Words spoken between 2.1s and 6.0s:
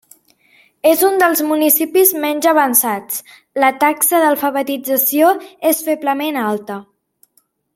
menys avançats, la taxa d'alfabetització és